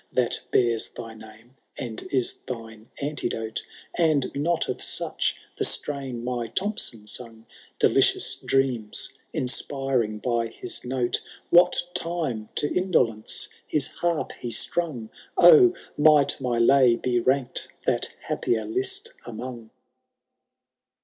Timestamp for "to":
12.55-12.73